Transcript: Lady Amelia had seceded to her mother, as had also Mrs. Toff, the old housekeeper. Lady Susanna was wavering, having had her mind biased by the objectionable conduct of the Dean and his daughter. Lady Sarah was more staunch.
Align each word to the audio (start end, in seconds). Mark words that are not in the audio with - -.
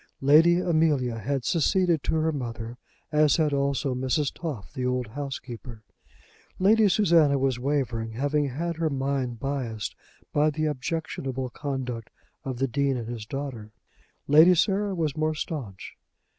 Lady 0.21 0.57
Amelia 0.59 1.19
had 1.19 1.45
seceded 1.45 2.01
to 2.01 2.15
her 2.15 2.31
mother, 2.31 2.75
as 3.11 3.35
had 3.35 3.53
also 3.53 3.93
Mrs. 3.93 4.33
Toff, 4.33 4.73
the 4.73 4.83
old 4.83 5.05
housekeeper. 5.09 5.83
Lady 6.57 6.89
Susanna 6.89 7.37
was 7.37 7.59
wavering, 7.59 8.13
having 8.13 8.45
had 8.49 8.77
her 8.77 8.89
mind 8.89 9.39
biased 9.39 9.95
by 10.33 10.49
the 10.49 10.65
objectionable 10.65 11.51
conduct 11.51 12.09
of 12.43 12.57
the 12.57 12.67
Dean 12.67 12.97
and 12.97 13.07
his 13.09 13.27
daughter. 13.27 13.69
Lady 14.27 14.55
Sarah 14.55 14.95
was 14.95 15.15
more 15.15 15.35
staunch. 15.35 15.93